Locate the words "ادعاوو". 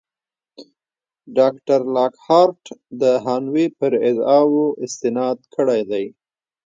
4.09-4.65